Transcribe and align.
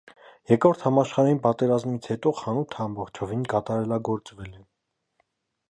Երկրորդ 0.51 0.79
համաշխարհային 0.85 1.41
պատերազմից 1.43 2.07
հետո 2.13 2.33
խանութը 2.41 2.81
ամբողջովին 2.87 3.45
կատարելագործվել 3.53 4.53
է։ 4.61 4.65